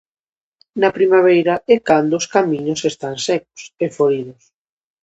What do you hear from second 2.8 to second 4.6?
están secos e foridos.